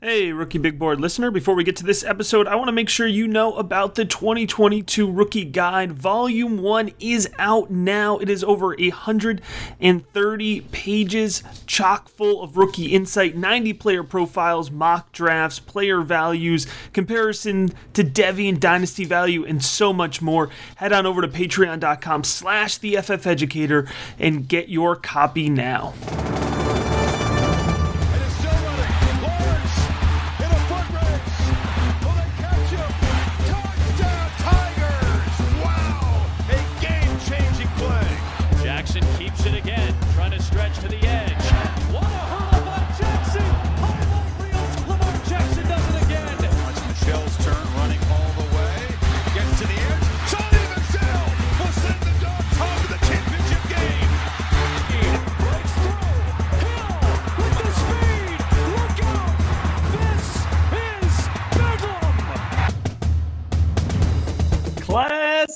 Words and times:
Hey, 0.00 0.32
Rookie 0.32 0.58
Big 0.58 0.78
Board 0.78 1.00
listener. 1.00 1.32
Before 1.32 1.56
we 1.56 1.64
get 1.64 1.74
to 1.78 1.84
this 1.84 2.04
episode, 2.04 2.46
I 2.46 2.54
want 2.54 2.68
to 2.68 2.72
make 2.72 2.88
sure 2.88 3.08
you 3.08 3.26
know 3.26 3.56
about 3.56 3.96
the 3.96 4.04
2022 4.04 5.10
Rookie 5.10 5.44
Guide. 5.44 5.90
Volume 5.90 6.62
1 6.62 6.92
is 7.00 7.28
out 7.36 7.72
now. 7.72 8.16
It 8.18 8.30
is 8.30 8.44
over 8.44 8.76
130 8.78 10.60
pages, 10.60 11.42
chock 11.66 12.08
full 12.08 12.44
of 12.44 12.56
rookie 12.56 12.94
insight, 12.94 13.34
90 13.36 13.72
player 13.72 14.04
profiles, 14.04 14.70
mock 14.70 15.10
drafts, 15.10 15.58
player 15.58 16.00
values, 16.02 16.68
comparison 16.92 17.72
to 17.94 18.04
Devy 18.04 18.48
and 18.48 18.60
Dynasty 18.60 19.04
value, 19.04 19.44
and 19.44 19.64
so 19.64 19.92
much 19.92 20.22
more. 20.22 20.48
Head 20.76 20.92
on 20.92 21.06
over 21.06 21.22
to 21.22 21.28
patreon.com 21.28 22.22
slash 22.22 22.78
the 22.78 22.94
FF 22.98 23.26
Educator 23.26 23.88
and 24.16 24.46
get 24.46 24.68
your 24.68 24.94
copy 24.94 25.50
now. 25.50 25.92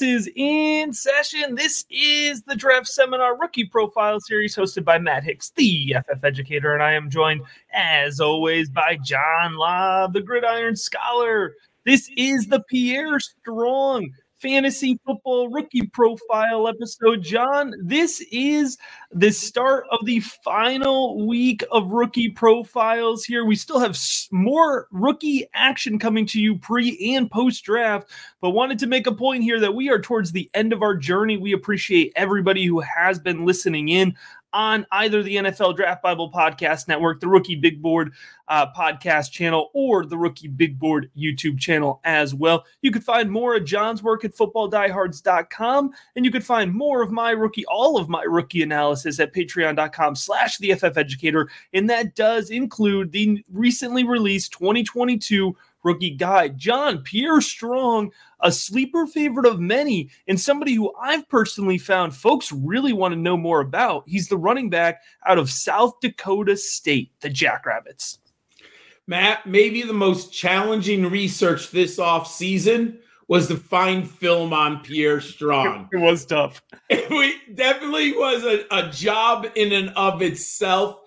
Is 0.03 0.29
in 0.35 0.93
session. 0.93 1.55
This 1.55 1.85
is 1.89 2.43
the 2.43 2.57
Draft 2.57 2.89
Seminar 2.89 3.39
Rookie 3.39 3.65
Profile 3.65 4.21
Series 4.21 4.57
hosted 4.57 4.85
by 4.85 4.99
Matt 4.99 5.25
Hicks, 5.25 5.51
the 5.51 5.95
FF 6.07 6.25
Educator, 6.25 6.75
and 6.75 6.83
I 6.83 6.93
am 6.93 7.09
joined, 7.09 7.43
as 7.73 8.21
always, 8.21 8.69
by 8.69 8.99
John 9.03 9.55
Lobb, 9.55 10.13
the 10.13 10.21
Gridiron 10.21 10.77
Scholar. 10.77 11.55
This 11.87 12.11
is 12.17 12.47
the 12.49 12.63
Pierre 12.69 13.21
Strong 13.21 14.11
Fantasy 14.43 14.99
Football 15.07 15.51
Rookie 15.51 15.87
Profile 15.87 16.67
episode. 16.67 17.23
John, 17.23 17.75
this 17.81 18.21
is 18.33 18.77
the 19.13 19.31
start 19.31 19.85
of 19.93 20.05
the 20.05 20.19
final 20.19 21.25
week 21.29 21.63
of 21.71 21.93
rookie 21.93 22.29
profiles 22.29 23.25
here. 23.25 23.45
We 23.45 23.55
still 23.55 23.79
have 23.79 23.97
more 24.33 24.89
rookie 24.91 25.47
action 25.55 25.97
coming 25.97 26.27
to 26.27 26.41
you 26.41 26.59
pre 26.59 27.15
and 27.15 27.31
post 27.31 27.65
draft, 27.65 28.11
but 28.41 28.51
wanted 28.51 28.81
to 28.81 28.89
make 28.89 29.07
a 29.07 29.15
point 29.15 29.45
here 29.45 29.61
that 29.61 29.77
we 29.77 29.89
are 29.91 30.01
towards 30.01 30.33
the 30.33 30.51
end 30.55 30.73
of 30.73 30.83
our 30.83 30.97
journey. 30.97 31.37
We 31.37 31.53
appreciate 31.53 32.13
everybody 32.17 32.67
who 32.67 32.81
has 32.81 33.21
been 33.21 33.47
listening 33.47 33.91
in 33.91 34.17
on 34.53 34.87
either 34.93 35.23
the 35.23 35.37
NFL 35.37 35.77
Draft 35.77 36.03
Bible 36.03 36.31
Podcast 36.31 36.89
Network, 36.89 37.21
the 37.21 37.29
Rookie 37.29 37.57
Big 37.57 37.81
Board 37.81 38.13
uh, 38.49 38.73
podcast 38.73 39.31
channel, 39.31 39.71
or 39.73 40.05
the 40.05 40.19
Rookie 40.19 40.49
Big 40.49 40.79
Board 40.79 41.11
YouTube 41.17 41.59
channel 41.59 42.01
as 42.05 42.35
well. 42.35 42.65
You 42.83 42.91
could 42.91 43.05
find 43.05 43.31
more 43.31 43.57
of 43.57 43.65
John's 43.65 44.03
work 44.03 44.25
at 44.25 44.35
footballdiehards.com, 44.35 45.91
and 46.17 46.25
you 46.25 46.31
could 46.31 46.45
find 46.45 46.75
more 46.75 47.03
of 47.03 47.11
my 47.11 47.31
rookie, 47.31 47.67
all 47.67 47.99
of 47.99 48.09
my 48.09 48.23
rookie 48.23 48.63
analysis 48.63 49.21
at 49.21 49.35
patreon.com 49.35 50.17
slash 50.17 50.59
the 50.59 50.75
FF 50.75 50.97
Educator, 50.97 51.49
and 51.73 51.89
that 51.89 52.15
does 52.15 52.51
include 52.51 53.13
the 53.13 53.45
recently 53.53 54.05
released 54.05 54.53
2022 54.53 55.57
rookie 55.83 56.11
guy. 56.11 56.49
John 56.49 56.99
Pierre 56.99 57.41
Strong, 57.41 58.13
a 58.41 58.53
sleeper 58.53 59.07
favorite 59.07 59.47
of 59.47 59.61
many, 59.61 60.11
and 60.27 60.41
somebody 60.41 60.75
who 60.75 60.93
I've 61.01 61.29
personally 61.29 61.79
found 61.79 62.15
folks 62.15 62.53
really 62.53 62.93
want 62.93 63.13
to 63.15 63.21
know 63.21 63.37
more 63.37 63.61
about. 63.61 64.05
He's 64.07 64.29
the 64.29 64.37
running 64.37 64.71
back 64.71 65.01
out 65.27 65.39
of 65.39 65.51
South 65.51 66.01
Dakota 66.01 66.57
State, 66.57 67.13
the 67.21 67.31
Jackrabbits. 67.31 68.19
Matt, 69.07 69.47
maybe 69.47 69.83
the 69.83 69.93
most 69.93 70.33
challenging 70.33 71.11
research 71.11 71.71
this 71.71 71.99
off 71.99 72.29
season 72.29 72.99
was 73.29 73.49
to 73.49 73.57
find 73.57 74.09
film 74.09 74.53
on 74.53 74.83
Pierre 74.83 75.21
Strong. 75.21 75.89
It 75.93 75.99
was 75.99 76.27
tough. 76.27 76.63
it 76.91 77.57
definitely 77.57 78.13
was 78.13 78.45
a, 78.45 78.65
a 78.71 78.91
job 78.91 79.47
in 79.55 79.73
and 79.73 79.91
of 79.91 80.23
itself. 80.23 81.01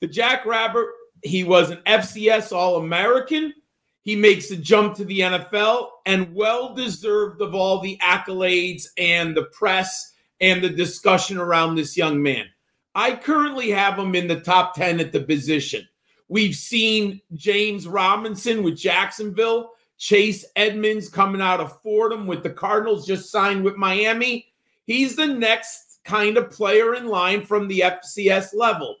The 0.00 0.06
Jackrabbit, 0.06 0.86
he 1.22 1.44
was 1.44 1.70
an 1.70 1.78
FCS 1.86 2.52
All 2.52 2.76
American. 2.76 3.54
He 4.02 4.16
makes 4.16 4.48
the 4.48 4.56
jump 4.56 4.94
to 4.96 5.04
the 5.04 5.20
NFL 5.20 5.88
and 6.06 6.34
well 6.34 6.74
deserved 6.74 7.42
of 7.42 7.54
all 7.54 7.80
the 7.80 7.98
accolades 8.02 8.86
and 8.96 9.36
the 9.36 9.44
press 9.44 10.14
and 10.40 10.62
the 10.62 10.70
discussion 10.70 11.36
around 11.38 11.74
this 11.74 11.96
young 11.96 12.22
man. 12.22 12.46
I 12.94 13.14
currently 13.14 13.70
have 13.70 13.98
him 13.98 14.14
in 14.14 14.26
the 14.26 14.40
top 14.40 14.74
10 14.74 15.00
at 15.00 15.12
the 15.12 15.20
position. 15.20 15.86
We've 16.28 16.54
seen 16.54 17.20
James 17.34 17.86
Robinson 17.86 18.62
with 18.62 18.76
Jacksonville, 18.76 19.72
Chase 19.98 20.44
Edmonds 20.56 21.08
coming 21.08 21.42
out 21.42 21.60
of 21.60 21.80
Fordham 21.82 22.26
with 22.26 22.42
the 22.42 22.50
Cardinals, 22.50 23.06
just 23.06 23.30
signed 23.30 23.64
with 23.64 23.76
Miami. 23.76 24.46
He's 24.86 25.14
the 25.14 25.26
next 25.26 26.00
kind 26.04 26.36
of 26.36 26.50
player 26.50 26.94
in 26.94 27.06
line 27.06 27.44
from 27.44 27.68
the 27.68 27.80
FCS 27.80 28.54
level. 28.54 28.96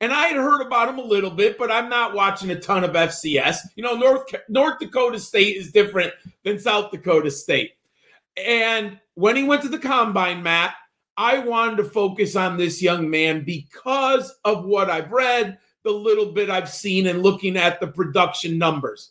And 0.00 0.12
I 0.12 0.28
had 0.28 0.36
heard 0.36 0.60
about 0.60 0.88
him 0.88 0.98
a 0.98 1.02
little 1.02 1.30
bit, 1.30 1.58
but 1.58 1.72
I'm 1.72 1.88
not 1.88 2.14
watching 2.14 2.50
a 2.50 2.60
ton 2.60 2.84
of 2.84 2.92
FCS. 2.92 3.56
You 3.74 3.82
know, 3.82 3.96
North 3.96 4.32
North 4.48 4.78
Dakota 4.78 5.18
State 5.18 5.56
is 5.56 5.72
different 5.72 6.12
than 6.44 6.58
South 6.58 6.90
Dakota 6.92 7.30
State. 7.30 7.72
And 8.36 9.00
when 9.14 9.34
he 9.34 9.42
went 9.42 9.62
to 9.62 9.68
the 9.68 9.78
combine, 9.78 10.42
Matt, 10.42 10.74
I 11.16 11.40
wanted 11.40 11.78
to 11.78 11.84
focus 11.84 12.36
on 12.36 12.56
this 12.56 12.80
young 12.80 13.10
man 13.10 13.44
because 13.44 14.32
of 14.44 14.64
what 14.64 14.88
I've 14.88 15.10
read, 15.10 15.58
the 15.82 15.90
little 15.90 16.32
bit 16.32 16.48
I've 16.48 16.70
seen, 16.70 17.08
and 17.08 17.24
looking 17.24 17.56
at 17.56 17.80
the 17.80 17.88
production 17.88 18.56
numbers. 18.56 19.10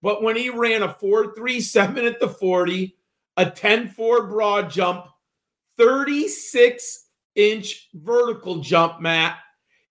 But 0.00 0.22
when 0.22 0.36
he 0.36 0.50
ran 0.50 0.82
a 0.82 0.88
4.37 0.88 2.06
at 2.06 2.20
the 2.20 2.28
40, 2.28 2.96
a 3.36 3.46
10.4 3.46 4.28
broad 4.28 4.70
jump, 4.70 5.06
36 5.76 7.06
inch 7.34 7.88
vertical 7.94 8.58
jump, 8.58 9.00
Matt, 9.00 9.38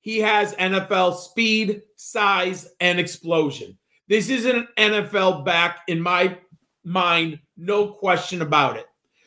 he 0.08 0.20
has 0.20 0.56
NFL 0.56 1.18
speed, 1.18 1.82
size, 1.98 2.70
and 2.80 2.98
explosion. 2.98 3.78
This 4.08 4.30
is 4.30 4.46
an 4.46 4.66
NFL 4.78 5.44
back 5.44 5.82
in 5.90 6.00
my 6.00 6.38
mind, 6.86 7.40
no 7.58 7.90
question 7.90 8.42
about 8.42 8.78
it. 8.78 8.86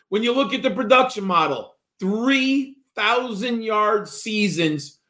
When 0.08 0.22
you 0.22 0.32
look 0.32 0.54
at 0.54 0.62
the 0.62 0.70
production 0.70 1.22
model, 1.22 1.74
3,000 2.00 3.60
yard 3.60 4.08
seasons 4.08 5.00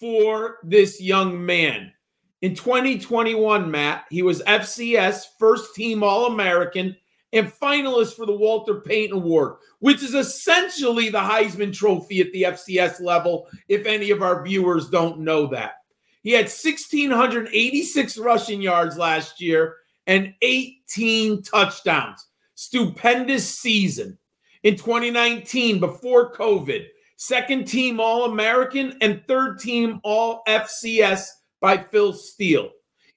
for 0.00 0.60
this 0.62 0.98
young 0.98 1.44
man. 1.44 1.92
In 2.40 2.54
2021, 2.54 3.70
Matt, 3.70 4.06
he 4.08 4.22
was 4.22 4.40
FCS 4.44 5.24
first 5.38 5.74
team 5.74 6.02
All 6.02 6.32
American 6.32 6.96
and 7.32 7.52
finalist 7.52 8.14
for 8.14 8.26
the 8.26 8.32
Walter 8.32 8.80
Payton 8.80 9.16
Award, 9.16 9.56
which 9.80 10.02
is 10.02 10.14
essentially 10.14 11.10
the 11.10 11.20
Heisman 11.20 11.72
Trophy 11.72 12.20
at 12.20 12.32
the 12.32 12.42
FCS 12.42 13.00
level, 13.00 13.48
if 13.68 13.86
any 13.86 14.10
of 14.10 14.22
our 14.22 14.44
viewers 14.44 14.88
don't 14.88 15.20
know 15.20 15.46
that. 15.48 15.74
He 16.22 16.32
had 16.32 16.46
1,686 16.46 18.18
rushing 18.18 18.60
yards 18.60 18.96
last 18.96 19.40
year 19.40 19.76
and 20.06 20.34
18 20.42 21.42
touchdowns. 21.42 22.26
Stupendous 22.54 23.48
season. 23.48 24.18
In 24.64 24.74
2019, 24.76 25.78
before 25.78 26.34
COVID, 26.34 26.86
second 27.16 27.66
team 27.66 28.00
All 28.00 28.24
American 28.24 28.96
and 29.00 29.22
third 29.28 29.60
team 29.60 30.00
All 30.02 30.42
FCS 30.48 31.28
by 31.60 31.76
Phil 31.76 32.12
Steele. 32.12 32.70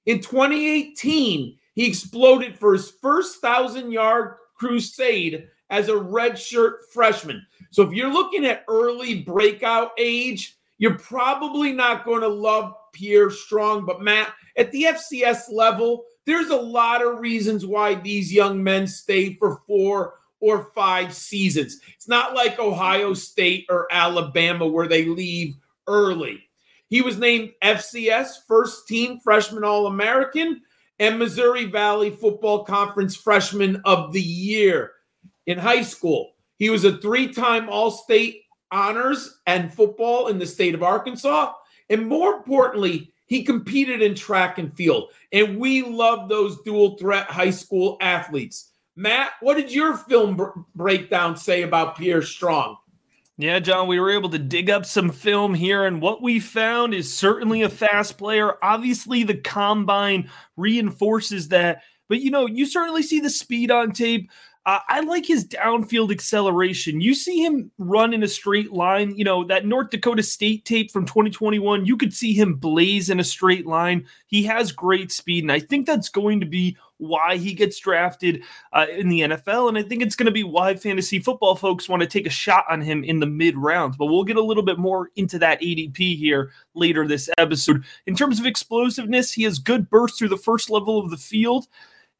In 0.06 0.20
2018, 0.20 1.58
he 1.74 1.86
exploded 1.86 2.58
for 2.58 2.72
his 2.72 2.90
first 2.90 3.40
thousand 3.40 3.92
yard 3.92 4.36
crusade 4.54 5.48
as 5.70 5.88
a 5.88 5.92
redshirt 5.92 6.74
freshman. 6.92 7.44
So 7.70 7.82
if 7.82 7.92
you're 7.92 8.12
looking 8.12 8.44
at 8.44 8.64
early 8.68 9.22
breakout 9.22 9.92
age, 9.98 10.56
you're 10.78 10.98
probably 10.98 11.72
not 11.72 12.04
going 12.04 12.20
to 12.20 12.28
love 12.28 12.74
Pierre 12.92 13.30
Strong. 13.30 13.86
But 13.86 14.02
Matt, 14.02 14.32
at 14.56 14.70
the 14.72 14.84
FCS 14.84 15.50
level, 15.50 16.04
there's 16.26 16.50
a 16.50 16.56
lot 16.56 17.04
of 17.04 17.20
reasons 17.20 17.64
why 17.64 17.94
these 17.94 18.32
young 18.32 18.62
men 18.62 18.86
stay 18.86 19.34
for 19.34 19.62
four 19.66 20.14
or 20.40 20.70
five 20.74 21.14
seasons. 21.14 21.80
It's 21.94 22.08
not 22.08 22.34
like 22.34 22.58
Ohio 22.58 23.14
State 23.14 23.66
or 23.70 23.86
Alabama 23.90 24.66
where 24.66 24.88
they 24.88 25.06
leave 25.06 25.56
early. 25.86 26.42
He 26.88 27.00
was 27.00 27.16
named 27.16 27.52
FCS 27.62 28.46
first 28.46 28.86
team 28.86 29.18
freshman 29.20 29.64
All 29.64 29.86
American 29.86 30.60
and 31.02 31.18
Missouri 31.18 31.64
Valley 31.64 32.10
Football 32.10 32.62
Conference 32.62 33.16
Freshman 33.16 33.82
of 33.84 34.12
the 34.12 34.22
Year 34.22 34.92
in 35.46 35.58
high 35.58 35.82
school. 35.82 36.34
He 36.58 36.70
was 36.70 36.84
a 36.84 36.98
three 36.98 37.32
time 37.32 37.68
All 37.68 37.90
State 37.90 38.42
honors 38.70 39.40
and 39.48 39.74
football 39.74 40.28
in 40.28 40.38
the 40.38 40.46
state 40.46 40.76
of 40.76 40.84
Arkansas. 40.84 41.54
And 41.90 42.06
more 42.06 42.34
importantly, 42.34 43.12
He 43.26 43.42
competed 43.42 44.00
in 44.00 44.14
track 44.14 44.58
and 44.58 44.72
field, 44.76 45.10
and 45.32 45.58
we 45.58 45.82
love 45.82 46.28
those 46.28 46.62
dual 46.62 46.96
threat 46.98 47.26
high 47.26 47.50
school 47.50 47.96
athletes. 48.00 48.70
Matt, 48.94 49.32
what 49.40 49.56
did 49.56 49.72
your 49.72 49.96
film 49.96 50.36
br- 50.36 50.50
breakdown 50.76 51.36
say 51.36 51.62
about 51.62 51.96
Pierre 51.96 52.22
Strong? 52.22 52.76
Yeah, 53.42 53.58
John, 53.58 53.88
we 53.88 53.98
were 53.98 54.12
able 54.12 54.28
to 54.28 54.38
dig 54.38 54.70
up 54.70 54.86
some 54.86 55.10
film 55.10 55.52
here, 55.52 55.84
and 55.84 56.00
what 56.00 56.22
we 56.22 56.38
found 56.38 56.94
is 56.94 57.12
certainly 57.12 57.62
a 57.62 57.68
fast 57.68 58.16
player. 58.16 58.54
Obviously, 58.62 59.24
the 59.24 59.34
combine 59.34 60.30
reinforces 60.56 61.48
that, 61.48 61.82
but 62.08 62.20
you 62.20 62.30
know, 62.30 62.46
you 62.46 62.66
certainly 62.66 63.02
see 63.02 63.18
the 63.18 63.28
speed 63.28 63.72
on 63.72 63.90
tape. 63.90 64.30
Uh, 64.64 64.78
I 64.88 65.00
like 65.00 65.26
his 65.26 65.44
downfield 65.44 66.12
acceleration. 66.12 67.00
You 67.00 67.16
see 67.16 67.44
him 67.44 67.72
run 67.78 68.14
in 68.14 68.22
a 68.22 68.28
straight 68.28 68.72
line. 68.72 69.16
You 69.16 69.24
know, 69.24 69.42
that 69.48 69.66
North 69.66 69.90
Dakota 69.90 70.22
State 70.22 70.64
tape 70.64 70.92
from 70.92 71.04
2021, 71.04 71.84
you 71.84 71.96
could 71.96 72.14
see 72.14 72.34
him 72.34 72.54
blaze 72.54 73.10
in 73.10 73.18
a 73.18 73.24
straight 73.24 73.66
line. 73.66 74.06
He 74.28 74.44
has 74.44 74.70
great 74.70 75.10
speed, 75.10 75.42
and 75.42 75.50
I 75.50 75.58
think 75.58 75.86
that's 75.86 76.10
going 76.10 76.38
to 76.38 76.46
be 76.46 76.76
why 77.02 77.36
he 77.36 77.52
gets 77.52 77.78
drafted 77.78 78.44
uh, 78.72 78.86
in 78.90 79.08
the 79.08 79.20
NFL. 79.20 79.68
And 79.68 79.76
I 79.76 79.82
think 79.82 80.02
it's 80.02 80.14
going 80.14 80.26
to 80.26 80.32
be 80.32 80.44
why 80.44 80.76
fantasy 80.76 81.18
football 81.18 81.56
folks 81.56 81.88
want 81.88 82.00
to 82.00 82.06
take 82.06 82.26
a 82.26 82.30
shot 82.30 82.64
on 82.70 82.80
him 82.80 83.02
in 83.02 83.18
the 83.18 83.26
mid 83.26 83.56
rounds. 83.58 83.96
But 83.96 84.06
we'll 84.06 84.24
get 84.24 84.36
a 84.36 84.42
little 84.42 84.62
bit 84.62 84.78
more 84.78 85.10
into 85.16 85.38
that 85.40 85.60
ADP 85.60 86.16
here 86.16 86.52
later 86.74 87.06
this 87.06 87.28
episode. 87.38 87.84
In 88.06 88.14
terms 88.14 88.38
of 88.38 88.46
explosiveness, 88.46 89.32
he 89.32 89.42
has 89.42 89.58
good 89.58 89.90
bursts 89.90 90.18
through 90.18 90.28
the 90.28 90.36
first 90.36 90.70
level 90.70 91.00
of 91.00 91.10
the 91.10 91.16
field. 91.16 91.66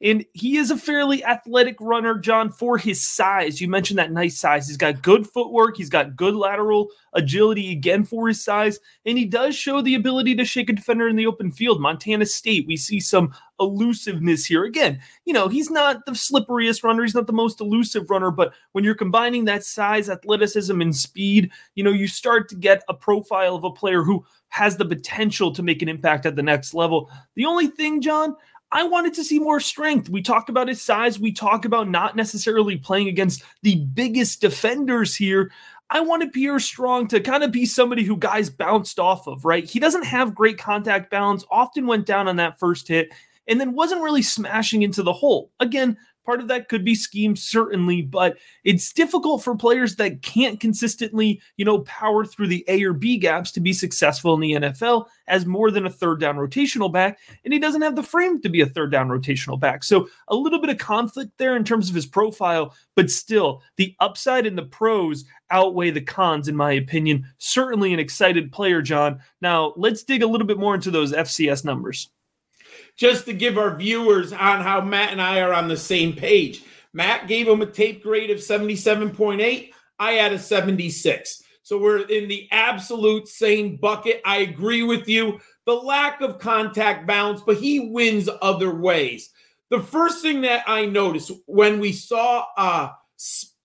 And 0.02 0.24
he 0.34 0.56
is 0.56 0.72
a 0.72 0.76
fairly 0.76 1.24
athletic 1.24 1.76
runner, 1.80 2.18
John, 2.18 2.50
for 2.50 2.76
his 2.76 3.06
size. 3.06 3.60
You 3.60 3.68
mentioned 3.68 3.98
that 3.98 4.10
nice 4.10 4.38
size. 4.38 4.66
He's 4.66 4.76
got 4.76 5.00
good 5.00 5.28
footwork. 5.28 5.76
He's 5.76 5.88
got 5.88 6.16
good 6.16 6.34
lateral 6.34 6.90
agility 7.14 7.70
again 7.70 8.04
for 8.04 8.26
his 8.26 8.42
size. 8.42 8.80
And 9.06 9.16
he 9.16 9.24
does 9.24 9.54
show 9.54 9.80
the 9.80 9.94
ability 9.94 10.34
to 10.36 10.44
shake 10.44 10.68
a 10.70 10.72
defender 10.72 11.08
in 11.08 11.14
the 11.14 11.26
open 11.26 11.52
field. 11.52 11.80
Montana 11.80 12.26
State, 12.26 12.66
we 12.66 12.76
see 12.76 12.98
some 12.98 13.32
elusiveness 13.60 14.44
here. 14.44 14.64
Again, 14.64 15.00
you 15.24 15.32
know, 15.32 15.46
he's 15.46 15.70
not 15.70 16.04
the 16.04 16.12
slipperiest 16.12 16.82
runner. 16.82 17.02
He's 17.02 17.14
not 17.14 17.28
the 17.28 17.32
most 17.32 17.60
elusive 17.60 18.10
runner. 18.10 18.32
But 18.32 18.52
when 18.72 18.82
you're 18.82 18.96
combining 18.96 19.44
that 19.44 19.64
size, 19.64 20.10
athleticism, 20.10 20.80
and 20.80 20.96
speed, 20.96 21.52
you 21.76 21.84
know, 21.84 21.92
you 21.92 22.08
start 22.08 22.48
to 22.48 22.56
get 22.56 22.82
a 22.88 22.94
profile 22.94 23.54
of 23.54 23.62
a 23.62 23.70
player 23.70 24.02
who 24.02 24.24
has 24.48 24.76
the 24.76 24.84
potential 24.84 25.50
to 25.52 25.62
make 25.62 25.80
an 25.80 25.88
impact 25.88 26.26
at 26.26 26.36
the 26.36 26.42
next 26.42 26.74
level. 26.74 27.10
The 27.36 27.46
only 27.46 27.68
thing, 27.68 28.02
John, 28.02 28.36
I 28.72 28.84
wanted 28.84 29.12
to 29.14 29.24
see 29.24 29.38
more 29.38 29.60
strength. 29.60 30.08
We 30.08 30.22
talk 30.22 30.48
about 30.48 30.68
his 30.68 30.80
size. 30.80 31.20
We 31.20 31.30
talk 31.30 31.66
about 31.66 31.90
not 31.90 32.16
necessarily 32.16 32.78
playing 32.78 33.08
against 33.08 33.44
the 33.62 33.84
biggest 33.92 34.40
defenders 34.40 35.14
here. 35.14 35.52
I 35.90 36.00
wanted 36.00 36.32
Pierre 36.32 36.58
Strong 36.58 37.08
to 37.08 37.20
kind 37.20 37.44
of 37.44 37.52
be 37.52 37.66
somebody 37.66 38.02
who 38.02 38.16
guys 38.16 38.48
bounced 38.48 38.98
off 38.98 39.26
of, 39.26 39.44
right? 39.44 39.68
He 39.68 39.78
doesn't 39.78 40.04
have 40.04 40.34
great 40.34 40.56
contact 40.56 41.10
balance, 41.10 41.44
often 41.50 41.86
went 41.86 42.06
down 42.06 42.28
on 42.28 42.36
that 42.36 42.58
first 42.58 42.88
hit, 42.88 43.12
and 43.46 43.60
then 43.60 43.74
wasn't 43.74 44.00
really 44.00 44.22
smashing 44.22 44.82
into 44.82 45.02
the 45.02 45.12
hole. 45.12 45.50
Again, 45.60 45.98
Part 46.24 46.40
of 46.40 46.48
that 46.48 46.68
could 46.68 46.84
be 46.84 46.94
scheme, 46.94 47.34
certainly, 47.34 48.00
but 48.00 48.38
it's 48.62 48.92
difficult 48.92 49.42
for 49.42 49.56
players 49.56 49.96
that 49.96 50.22
can't 50.22 50.60
consistently, 50.60 51.40
you 51.56 51.64
know, 51.64 51.80
power 51.80 52.24
through 52.24 52.46
the 52.46 52.64
A 52.68 52.82
or 52.84 52.92
B 52.92 53.18
gaps 53.18 53.50
to 53.52 53.60
be 53.60 53.72
successful 53.72 54.34
in 54.34 54.40
the 54.40 54.52
NFL 54.52 55.06
as 55.26 55.46
more 55.46 55.72
than 55.72 55.84
a 55.84 55.90
third 55.90 56.20
down 56.20 56.36
rotational 56.36 56.92
back. 56.92 57.18
And 57.44 57.52
he 57.52 57.58
doesn't 57.58 57.82
have 57.82 57.96
the 57.96 58.04
frame 58.04 58.40
to 58.42 58.48
be 58.48 58.60
a 58.60 58.66
third 58.66 58.92
down 58.92 59.08
rotational 59.08 59.58
back. 59.58 59.82
So 59.82 60.08
a 60.28 60.36
little 60.36 60.60
bit 60.60 60.70
of 60.70 60.78
conflict 60.78 61.32
there 61.38 61.56
in 61.56 61.64
terms 61.64 61.88
of 61.88 61.94
his 61.94 62.06
profile, 62.06 62.74
but 62.94 63.10
still, 63.10 63.62
the 63.76 63.96
upside 63.98 64.46
and 64.46 64.56
the 64.56 64.62
pros 64.62 65.24
outweigh 65.50 65.90
the 65.90 66.00
cons, 66.00 66.46
in 66.46 66.54
my 66.54 66.72
opinion. 66.72 67.26
Certainly 67.38 67.92
an 67.92 67.98
excited 67.98 68.52
player, 68.52 68.80
John. 68.80 69.20
Now, 69.40 69.74
let's 69.76 70.04
dig 70.04 70.22
a 70.22 70.26
little 70.26 70.46
bit 70.46 70.58
more 70.58 70.74
into 70.74 70.92
those 70.92 71.12
FCS 71.12 71.64
numbers 71.64 72.10
just 72.96 73.24
to 73.26 73.32
give 73.32 73.58
our 73.58 73.76
viewers 73.76 74.32
on 74.32 74.60
how 74.60 74.80
Matt 74.80 75.12
and 75.12 75.20
I 75.20 75.40
are 75.40 75.52
on 75.52 75.68
the 75.68 75.76
same 75.76 76.14
page. 76.14 76.62
Matt 76.92 77.26
gave 77.26 77.48
him 77.48 77.62
a 77.62 77.66
tape 77.66 78.02
grade 78.02 78.30
of 78.30 78.38
77.8. 78.38 79.70
I 79.98 80.12
had 80.12 80.32
a 80.32 80.38
76. 80.38 81.42
So 81.62 81.78
we're 81.78 82.06
in 82.06 82.28
the 82.28 82.48
absolute 82.50 83.28
same 83.28 83.76
bucket. 83.76 84.20
I 84.24 84.38
agree 84.38 84.82
with 84.82 85.08
you. 85.08 85.40
The 85.64 85.74
lack 85.74 86.20
of 86.20 86.38
contact 86.38 87.06
balance, 87.06 87.40
but 87.40 87.56
he 87.56 87.80
wins 87.80 88.28
other 88.40 88.74
ways. 88.74 89.30
The 89.70 89.80
first 89.80 90.20
thing 90.20 90.42
that 90.42 90.64
I 90.66 90.86
noticed 90.86 91.30
when 91.46 91.78
we 91.80 91.92
saw 91.92 92.44
uh 92.56 92.90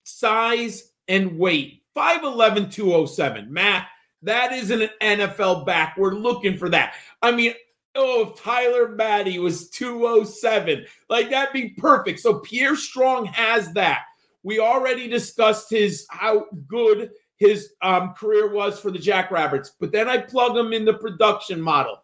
size 0.04 0.92
and 1.08 1.38
weight 1.38 1.82
5'11, 1.96 2.72
207. 2.72 3.52
Matt, 3.52 3.88
that 4.22 4.52
isn't 4.52 4.82
an 4.82 4.90
NFL 5.00 5.66
back. 5.66 5.96
We're 5.96 6.14
looking 6.14 6.56
for 6.56 6.68
that. 6.68 6.94
I 7.20 7.32
mean, 7.32 7.54
oh, 7.94 8.30
if 8.30 8.42
Tyler 8.42 8.88
Matte 8.88 9.38
was 9.40 9.70
207, 9.70 10.86
like 11.08 11.30
that'd 11.30 11.52
be 11.52 11.70
perfect. 11.70 12.20
So 12.20 12.38
Pierre 12.40 12.76
Strong 12.76 13.26
has 13.26 13.72
that. 13.72 14.02
We 14.42 14.60
already 14.60 15.08
discussed 15.08 15.70
his 15.70 16.06
how 16.10 16.46
good 16.66 17.10
his 17.36 17.70
um, 17.82 18.14
career 18.14 18.52
was 18.52 18.80
for 18.80 18.90
the 18.90 18.98
Jackrabbits, 18.98 19.74
but 19.78 19.92
then 19.92 20.08
I 20.08 20.18
plug 20.18 20.56
him 20.56 20.72
in 20.72 20.84
the 20.84 20.94
production 20.94 21.60
model. 21.60 22.02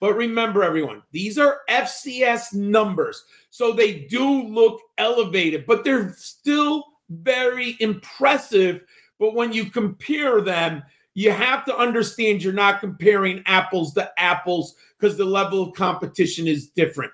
But 0.00 0.14
remember, 0.14 0.62
everyone, 0.62 1.02
these 1.10 1.38
are 1.38 1.60
FCS 1.68 2.54
numbers. 2.54 3.24
So 3.50 3.72
they 3.72 4.00
do 4.00 4.42
look 4.44 4.80
elevated, 4.96 5.66
but 5.66 5.82
they're 5.82 6.12
still 6.12 6.84
very 7.10 7.76
impressive. 7.80 8.82
But 9.18 9.34
when 9.34 9.52
you 9.52 9.70
compare 9.70 10.40
them, 10.40 10.82
you 11.18 11.32
have 11.32 11.64
to 11.64 11.76
understand 11.76 12.44
you're 12.44 12.52
not 12.52 12.78
comparing 12.78 13.42
apples 13.44 13.92
to 13.92 14.08
apples 14.18 14.76
because 14.96 15.16
the 15.16 15.24
level 15.24 15.60
of 15.60 15.74
competition 15.74 16.46
is 16.46 16.68
different. 16.68 17.10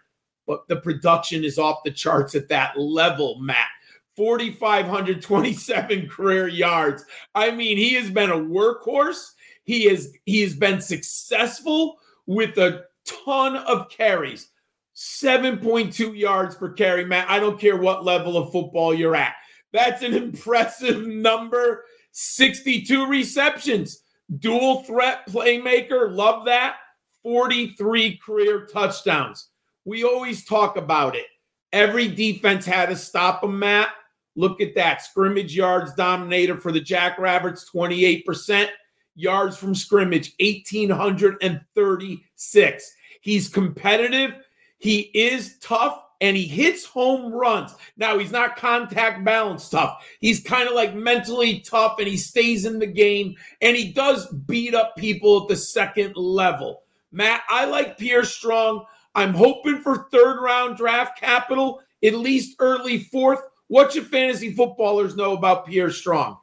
But 0.46 0.68
the 0.68 0.76
production 0.76 1.42
is 1.42 1.58
off 1.58 1.84
the 1.84 1.90
charts 1.90 2.34
at 2.34 2.50
that 2.50 2.78
level, 2.78 3.38
Matt. 3.40 3.70
4,527 4.14 6.06
career 6.10 6.48
yards. 6.48 7.06
I 7.34 7.50
mean, 7.50 7.78
he 7.78 7.94
has 7.94 8.10
been 8.10 8.30
a 8.30 8.36
workhorse. 8.36 9.30
He 9.62 9.88
is 9.88 10.12
he 10.26 10.42
has 10.42 10.54
been 10.54 10.82
successful 10.82 11.96
with 12.26 12.58
a 12.58 12.84
ton 13.06 13.56
of 13.56 13.88
carries. 13.88 14.50
7.2 14.94 16.14
yards 16.14 16.56
per 16.56 16.74
carry, 16.74 17.06
Matt. 17.06 17.30
I 17.30 17.40
don't 17.40 17.58
care 17.58 17.78
what 17.78 18.04
level 18.04 18.36
of 18.36 18.52
football 18.52 18.92
you're 18.92 19.16
at. 19.16 19.36
That's 19.72 20.02
an 20.02 20.12
impressive 20.24 21.06
number. 21.06 21.86
62 22.14 23.06
receptions. 23.06 24.00
Dual 24.38 24.84
threat 24.84 25.28
playmaker. 25.28 26.14
Love 26.14 26.46
that. 26.46 26.76
43 27.22 28.16
career 28.18 28.66
touchdowns. 28.66 29.48
We 29.84 30.04
always 30.04 30.44
talk 30.44 30.76
about 30.76 31.16
it. 31.16 31.26
Every 31.72 32.06
defense 32.08 32.64
had 32.64 32.88
to 32.88 32.96
stop 32.96 33.42
him, 33.42 33.58
Matt. 33.58 33.88
Look 34.36 34.60
at 34.60 34.74
that. 34.76 35.02
Scrimmage 35.02 35.54
yards 35.54 35.94
dominator 35.94 36.56
for 36.56 36.72
the 36.72 36.80
Jackrabbits, 36.80 37.70
28%. 37.70 38.68
Yards 39.16 39.56
from 39.56 39.74
scrimmage, 39.74 40.32
1,836. 40.40 42.94
He's 43.20 43.48
competitive. 43.48 44.34
He 44.78 45.02
is 45.14 45.58
tough 45.60 46.03
and 46.24 46.38
he 46.38 46.46
hits 46.46 46.86
home 46.86 47.30
runs. 47.30 47.74
Now, 47.98 48.18
he's 48.18 48.32
not 48.32 48.56
contact 48.56 49.22
balance 49.26 49.68
tough. 49.68 50.02
He's 50.20 50.42
kind 50.42 50.66
of 50.66 50.74
like 50.74 50.94
mentally 50.94 51.60
tough 51.60 51.96
and 51.98 52.08
he 52.08 52.16
stays 52.16 52.64
in 52.64 52.78
the 52.78 52.86
game 52.86 53.34
and 53.60 53.76
he 53.76 53.92
does 53.92 54.26
beat 54.46 54.74
up 54.74 54.96
people 54.96 55.42
at 55.42 55.48
the 55.48 55.56
second 55.56 56.16
level. 56.16 56.84
Matt, 57.12 57.42
I 57.50 57.66
like 57.66 57.98
Pierre 57.98 58.24
Strong. 58.24 58.86
I'm 59.14 59.34
hoping 59.34 59.82
for 59.82 60.08
third 60.10 60.40
round 60.40 60.78
draft 60.78 61.20
capital, 61.20 61.82
at 62.02 62.14
least 62.14 62.56
early 62.58 63.00
fourth. 63.00 63.40
What 63.68 63.94
your 63.94 64.04
fantasy 64.04 64.54
footballers 64.54 65.16
know 65.16 65.34
about 65.34 65.66
Pierre 65.66 65.90
Strong? 65.90 66.38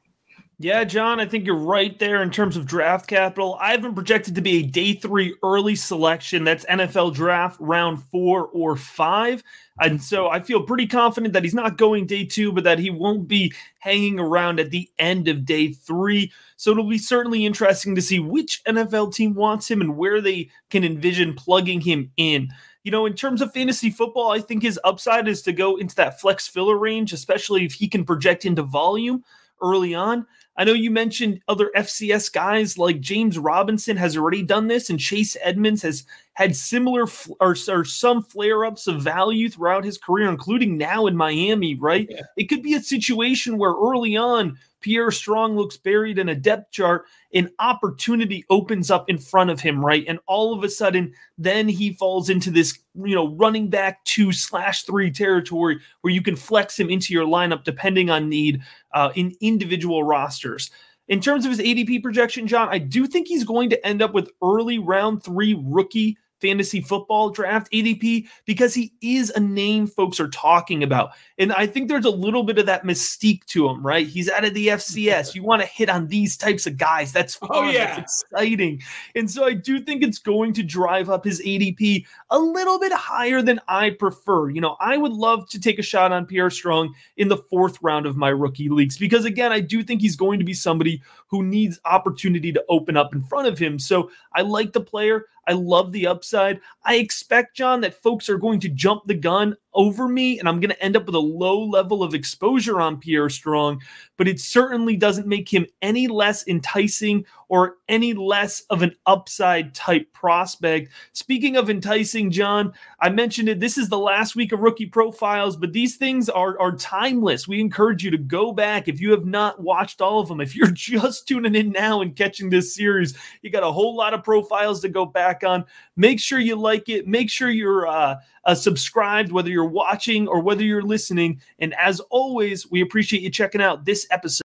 Yeah, 0.63 0.83
John, 0.83 1.19
I 1.19 1.25
think 1.25 1.47
you're 1.47 1.55
right 1.55 1.97
there 1.97 2.21
in 2.21 2.29
terms 2.29 2.55
of 2.55 2.67
draft 2.67 3.07
capital. 3.07 3.57
I 3.59 3.71
have 3.71 3.81
been 3.81 3.95
projected 3.95 4.35
to 4.35 4.41
be 4.41 4.59
a 4.59 4.61
day 4.61 4.93
three 4.93 5.35
early 5.41 5.75
selection. 5.75 6.43
That's 6.43 6.65
NFL 6.65 7.15
draft 7.15 7.59
round 7.59 8.03
four 8.11 8.45
or 8.45 8.75
five. 8.75 9.41
And 9.79 9.99
so 9.99 10.29
I 10.29 10.39
feel 10.39 10.61
pretty 10.61 10.85
confident 10.85 11.33
that 11.33 11.43
he's 11.43 11.55
not 11.55 11.79
going 11.79 12.05
day 12.05 12.25
two, 12.25 12.51
but 12.51 12.63
that 12.65 12.77
he 12.77 12.91
won't 12.91 13.27
be 13.27 13.51
hanging 13.79 14.19
around 14.19 14.59
at 14.59 14.69
the 14.69 14.87
end 14.99 15.27
of 15.27 15.45
day 15.45 15.69
three. 15.73 16.31
So 16.57 16.69
it'll 16.69 16.87
be 16.87 16.99
certainly 16.99 17.43
interesting 17.43 17.95
to 17.95 18.01
see 18.01 18.19
which 18.19 18.63
NFL 18.65 19.15
team 19.15 19.33
wants 19.33 19.71
him 19.71 19.81
and 19.81 19.97
where 19.97 20.21
they 20.21 20.51
can 20.69 20.83
envision 20.83 21.33
plugging 21.33 21.81
him 21.81 22.11
in 22.17 22.49
you 22.83 22.89
know, 22.89 23.05
in 23.05 23.13
terms 23.13 23.43
of 23.43 23.53
fantasy 23.53 23.91
football, 23.91 24.31
I 24.31 24.39
think 24.39 24.63
his 24.63 24.79
upside 24.83 25.27
is 25.27 25.43
to 25.43 25.53
go 25.53 25.77
into 25.77 25.95
that 25.97 26.19
flex 26.19 26.47
filler 26.47 26.77
range, 26.77 27.13
especially 27.13 27.63
if 27.63 27.73
he 27.73 27.87
can 27.87 28.03
project 28.03 28.43
into 28.43 28.63
volume 28.63 29.23
early 29.61 29.93
on. 29.93 30.25
I 30.57 30.63
know 30.65 30.73
you 30.73 30.91
mentioned 30.91 31.41
other 31.47 31.71
FCS 31.75 32.31
guys 32.31 32.77
like 32.77 32.99
James 32.99 33.39
Robinson 33.39 33.95
has 33.97 34.17
already 34.17 34.43
done 34.43 34.67
this, 34.67 34.89
and 34.89 34.99
Chase 34.99 35.37
Edmonds 35.41 35.81
has 35.81 36.03
had 36.33 36.55
similar 36.55 37.07
fl- 37.07 37.33
or, 37.39 37.55
or, 37.69 37.85
some 37.85 38.21
flare 38.21 38.65
ups 38.65 38.87
of 38.87 39.01
value 39.01 39.49
throughout 39.49 39.85
his 39.85 39.97
career, 39.97 40.29
including 40.29 40.77
now 40.77 41.07
in 41.07 41.15
Miami, 41.15 41.75
right? 41.75 42.07
Yeah. 42.09 42.21
It 42.37 42.45
could 42.45 42.63
be 42.63 42.73
a 42.73 42.81
situation 42.81 43.57
where 43.57 43.71
early 43.71 44.17
on, 44.17 44.57
Pierre 44.81 45.11
Strong 45.11 45.55
looks 45.55 45.77
buried 45.77 46.19
in 46.19 46.29
a 46.29 46.35
depth 46.35 46.71
chart, 46.71 47.05
an 47.33 47.49
opportunity 47.59 48.43
opens 48.49 48.91
up 48.91 49.09
in 49.09 49.17
front 49.17 49.49
of 49.49 49.61
him, 49.61 49.83
right? 49.83 50.03
And 50.07 50.19
all 50.27 50.53
of 50.53 50.63
a 50.63 50.69
sudden, 50.69 51.13
then 51.37 51.69
he 51.69 51.93
falls 51.93 52.29
into 52.29 52.51
this, 52.51 52.77
you 52.95 53.15
know, 53.15 53.29
running 53.35 53.69
back 53.69 54.03
two 54.03 54.31
slash 54.31 54.83
three 54.83 55.11
territory 55.11 55.79
where 56.01 56.13
you 56.13 56.21
can 56.21 56.35
flex 56.35 56.79
him 56.79 56.89
into 56.89 57.13
your 57.13 57.25
lineup 57.25 57.63
depending 57.63 58.09
on 58.09 58.29
need 58.29 58.61
uh, 58.93 59.11
in 59.15 59.33
individual 59.39 60.03
rosters. 60.03 60.71
In 61.07 61.19
terms 61.19 61.45
of 61.45 61.51
his 61.51 61.59
ADP 61.59 62.01
projection, 62.03 62.47
John, 62.47 62.69
I 62.69 62.77
do 62.77 63.05
think 63.05 63.27
he's 63.27 63.43
going 63.43 63.69
to 63.71 63.85
end 63.85 64.01
up 64.01 64.13
with 64.13 64.31
early 64.41 64.79
round 64.79 65.23
three 65.23 65.61
rookie 65.61 66.17
fantasy 66.41 66.81
football 66.81 67.29
draft 67.29 67.71
ADP 67.71 68.27
because 68.45 68.73
he 68.73 68.93
is 69.01 69.29
a 69.31 69.39
name 69.39 69.87
folks 69.87 70.19
are 70.19 70.29
talking 70.29 70.83
about. 70.83 71.11
And 71.37 71.53
I 71.53 71.67
think 71.67 71.87
there's 71.87 72.05
a 72.05 72.09
little 72.11 72.43
bit 72.43 72.57
of 72.57 72.65
that 72.65 72.83
mystique 72.83 73.45
to 73.45 73.69
him, 73.69 73.85
right? 73.85 74.05
He's 74.05 74.29
out 74.29 74.45
of 74.45 74.53
the 74.53 74.67
FCS. 74.67 75.35
You 75.41 75.43
want 75.43 75.61
to 75.61 75.67
hit 75.67 75.89
on 75.89 76.07
these 76.07 76.35
types 76.35 76.67
of 76.67 76.77
guys. 76.77 77.13
That's 77.13 77.37
oh, 77.41 77.47
fun. 77.47 77.57
Oh, 77.57 77.69
yeah. 77.69 77.95
That's 77.95 78.23
exciting. 78.23 78.81
And 79.15 79.29
so 79.31 79.45
I 79.45 79.53
do 79.53 79.79
think 79.79 80.03
it's 80.03 80.19
going 80.19 80.53
to 80.53 80.63
drive 80.63 81.09
up 81.09 81.23
his 81.23 81.41
ADP 81.41 82.05
a 82.29 82.39
little 82.39 82.79
bit 82.79 82.91
higher 82.91 83.41
than 83.41 83.59
I 83.67 83.91
prefer. 83.91 84.49
You 84.49 84.61
know, 84.61 84.75
I 84.79 84.97
would 84.97 85.13
love 85.13 85.49
to 85.49 85.59
take 85.59 85.79
a 85.79 85.83
shot 85.83 86.11
on 86.11 86.25
Pierre 86.25 86.49
Strong 86.49 86.93
in 87.17 87.27
the 87.27 87.37
fourth 87.37 87.77
round 87.81 88.05
of 88.05 88.17
my 88.17 88.29
rookie 88.29 88.69
leagues 88.69 88.97
because, 88.97 89.25
again, 89.25 89.51
I 89.51 89.61
do 89.61 89.83
think 89.83 90.01
he's 90.01 90.15
going 90.15 90.39
to 90.39 90.45
be 90.45 90.53
somebody 90.53 91.01
who 91.27 91.43
needs 91.43 91.79
opportunity 91.85 92.51
to 92.51 92.63
open 92.69 92.97
up 92.97 93.13
in 93.13 93.23
front 93.23 93.47
of 93.47 93.57
him. 93.57 93.79
So 93.79 94.11
I 94.35 94.41
like 94.41 94.73
the 94.73 94.81
player. 94.81 95.25
I 95.47 95.53
love 95.53 95.91
the 95.91 96.07
upside. 96.07 96.61
I 96.85 96.95
expect, 96.95 97.55
John, 97.55 97.81
that 97.81 98.01
folks 98.01 98.29
are 98.29 98.37
going 98.37 98.59
to 98.61 98.69
jump 98.69 99.03
the 99.05 99.15
gun 99.15 99.55
over 99.73 100.07
me, 100.07 100.39
and 100.39 100.47
I'm 100.47 100.59
going 100.59 100.69
to 100.71 100.83
end 100.83 100.95
up 100.95 101.05
with 101.05 101.15
a 101.15 101.19
low 101.19 101.63
level 101.63 102.03
of 102.03 102.13
exposure 102.13 102.81
on 102.81 102.99
Pierre 102.99 103.29
Strong, 103.29 103.81
but 104.17 104.27
it 104.27 104.39
certainly 104.39 104.95
doesn't 104.95 105.27
make 105.27 105.51
him 105.51 105.65
any 105.81 106.07
less 106.07 106.47
enticing 106.47 107.25
or 107.51 107.75
any 107.89 108.13
less 108.13 108.61
of 108.69 108.81
an 108.81 108.95
upside 109.05 109.75
type 109.75 110.11
prospect. 110.13 110.89
Speaking 111.11 111.57
of 111.57 111.69
enticing, 111.69 112.31
John, 112.31 112.71
I 113.01 113.09
mentioned 113.09 113.49
it. 113.49 113.59
This 113.59 113.77
is 113.77 113.89
the 113.89 113.97
last 113.97 114.37
week 114.37 114.53
of 114.53 114.61
rookie 114.61 114.85
profiles, 114.85 115.57
but 115.57 115.73
these 115.73 115.97
things 115.97 116.29
are, 116.29 116.57
are 116.61 116.71
timeless. 116.77 117.49
We 117.49 117.59
encourage 117.59 118.05
you 118.05 118.11
to 118.11 118.17
go 118.17 118.53
back 118.53 118.87
if 118.87 119.01
you 119.01 119.11
have 119.11 119.25
not 119.25 119.61
watched 119.61 119.99
all 119.99 120.21
of 120.21 120.29
them. 120.29 120.39
If 120.39 120.55
you're 120.55 120.67
just 120.71 121.27
tuning 121.27 121.55
in 121.55 121.71
now 121.71 121.99
and 121.99 122.15
catching 122.15 122.49
this 122.49 122.73
series, 122.73 123.17
you 123.41 123.49
got 123.49 123.63
a 123.63 123.71
whole 123.71 123.97
lot 123.97 124.13
of 124.13 124.23
profiles 124.23 124.79
to 124.81 124.89
go 124.89 125.05
back 125.05 125.43
on. 125.43 125.65
Make 125.97 126.21
sure 126.21 126.39
you 126.39 126.55
like 126.55 126.87
it. 126.87 127.05
Make 127.05 127.29
sure 127.29 127.49
you're 127.49 127.85
uh, 127.85 128.15
uh, 128.45 128.55
subscribed, 128.55 129.31
whether 129.31 129.49
you're 129.49 129.65
watching 129.65 130.27
or 130.27 130.41
whether 130.41 130.63
you're 130.63 130.81
listening. 130.81 131.41
And 131.59 131.73
as 131.75 131.99
always, 132.09 132.69
we 132.69 132.81
appreciate 132.81 133.21
you 133.21 133.29
checking 133.29 133.61
out 133.61 133.85
this 133.85 134.07
episode. 134.11 134.41